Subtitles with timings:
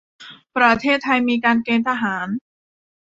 [0.55, 2.27] ประเทศไทยมีการเกณฑ์ทหาร